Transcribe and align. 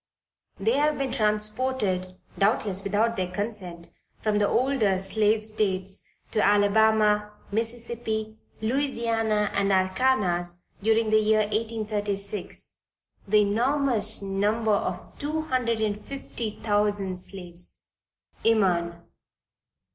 "There 0.57 0.81
have 0.81 0.97
been 0.97 1.11
transported 1.11 2.17
doubtless 2.35 2.83
without 2.83 3.15
their 3.17 3.29
consent 3.31 3.91
from 4.19 4.39
the 4.39 4.47
older 4.47 4.97
slave 4.97 5.43
states 5.43 6.03
to 6.31 6.43
Alabama, 6.43 7.31
Mississippi, 7.51 8.39
Louisiana, 8.63 9.51
and 9.53 9.71
Arkansas, 9.71 10.61
during 10.81 11.11
the 11.11 11.21
year 11.21 11.41
1836, 11.41 12.81
the 13.27 13.41
enormous 13.41 14.23
number 14.23 14.71
of 14.73 15.19
two 15.19 15.41
hundred 15.43 15.79
and 15.81 16.03
fifty 16.03 16.49
thousand 16.49 17.19
slaves." 17.19 17.83
_Eman. 18.43 19.03